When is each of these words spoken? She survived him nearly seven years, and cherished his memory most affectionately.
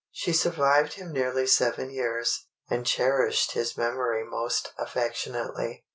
She 0.11 0.33
survived 0.33 0.93
him 0.93 1.13
nearly 1.13 1.45
seven 1.45 1.91
years, 1.91 2.47
and 2.67 2.87
cherished 2.87 3.51
his 3.51 3.77
memory 3.77 4.23
most 4.23 4.73
affectionately. 4.75 5.85